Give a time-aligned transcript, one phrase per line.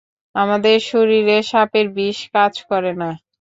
[0.35, 3.09] আমাদের শরীরে সাপের বিষ কাজ করে না।